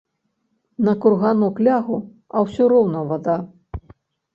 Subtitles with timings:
[0.87, 1.97] На курганок лягу,
[2.35, 3.41] а ўсё роўна вада.